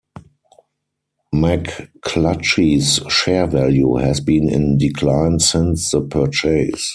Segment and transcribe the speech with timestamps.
[1.31, 6.89] McClatchy's share value has been in decline since the purchase.